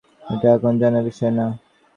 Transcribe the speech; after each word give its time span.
এটা 0.23 0.47
এখন 0.55 0.73
জানার 0.81 1.03
বিষয় 1.09 1.33
না। 1.37 1.45